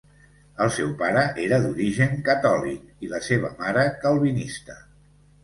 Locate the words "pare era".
1.01-1.59